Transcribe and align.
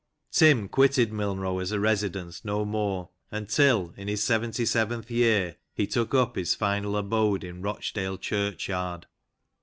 Tim 0.31 0.67
quitted 0.67 1.11
Milnrow 1.11 1.61
as 1.61 1.71
a 1.71 1.79
residence 1.79 2.43
no 2.43 2.65
more, 2.65 3.09
until, 3.29 3.93
in 3.95 4.07
his 4.07 4.23
77 4.23 5.03
th 5.03 5.11
year, 5.11 5.57
he 5.75 5.85
took 5.85 6.15
up 6.15 6.35
his 6.35 6.55
final 6.55 6.97
abode 6.97 7.43
in 7.43 7.61
Rochdale 7.61 8.17
Church 8.17 8.67
yard. 8.67 9.05